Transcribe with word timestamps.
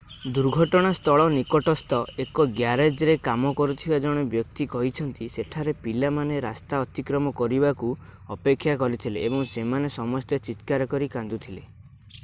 ଦୁର୍ଘଟଣା 0.35 0.91
ସ୍ଥଳ 0.99 1.25
ନିକଟସ୍ଥ 1.33 1.99
ଏକ 2.23 2.45
ଗ୍ୟାରେଜରେ 2.59 3.15
କାମ 3.27 3.51
କରୁଥିବା 3.59 3.99
ଜଣେ 4.05 4.23
ବ୍ୟକ୍ତି 4.31 4.67
କହିଛନ୍ତି 4.71 5.29
ସେଠାରେ 5.35 5.75
ପିଲାମାନେ 5.83 6.39
ରାସ୍ତା 6.47 6.79
ଅତିକ୍ରମ 6.87 7.37
କରିବାକୁ 7.43 7.93
ଅପେକ୍ଷା 8.39 8.77
କରିଥିଲେ 8.85 9.27
ଏବଂ 9.31 9.47
ସେମାନେ 9.55 9.95
ସମସ୍ତେ 10.01 10.41
ଚିତ୍କାର 10.51 10.89
କରି 10.97 11.11
କାନ୍ଦୁଥିଲେ 11.19 11.67